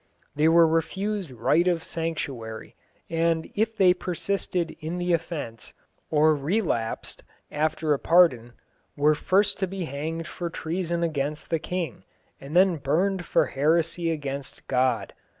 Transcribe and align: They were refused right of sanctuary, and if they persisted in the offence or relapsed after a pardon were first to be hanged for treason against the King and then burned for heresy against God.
They 0.35 0.47
were 0.49 0.65
refused 0.65 1.29
right 1.29 1.67
of 1.67 1.83
sanctuary, 1.83 2.75
and 3.07 3.47
if 3.53 3.77
they 3.77 3.93
persisted 3.93 4.75
in 4.79 4.97
the 4.97 5.13
offence 5.13 5.75
or 6.09 6.35
relapsed 6.35 7.21
after 7.51 7.93
a 7.93 7.99
pardon 7.99 8.53
were 8.97 9.13
first 9.13 9.59
to 9.59 9.67
be 9.67 9.85
hanged 9.85 10.25
for 10.25 10.49
treason 10.49 11.03
against 11.03 11.51
the 11.51 11.59
King 11.59 12.03
and 12.39 12.55
then 12.55 12.77
burned 12.77 13.27
for 13.27 13.45
heresy 13.45 14.09
against 14.09 14.65
God. 14.65 15.13